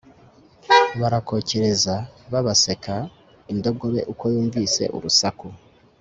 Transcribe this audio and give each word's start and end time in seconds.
barakokereza 0.99 1.95
babaseka. 2.31 2.95
indogobe 3.51 3.99
uko 4.11 4.23
yakumvise 4.33 4.83
urusaku 4.97 5.47